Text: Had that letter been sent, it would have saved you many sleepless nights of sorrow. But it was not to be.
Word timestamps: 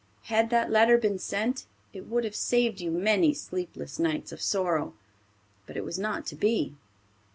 Had 0.23 0.49
that 0.49 0.71
letter 0.71 0.97
been 0.97 1.19
sent, 1.19 1.67
it 1.93 2.07
would 2.07 2.23
have 2.23 2.35
saved 2.35 2.81
you 2.81 2.89
many 2.89 3.35
sleepless 3.35 3.99
nights 3.99 4.31
of 4.31 4.41
sorrow. 4.41 4.95
But 5.67 5.77
it 5.77 5.85
was 5.85 5.99
not 5.99 6.25
to 6.25 6.35
be. 6.35 6.73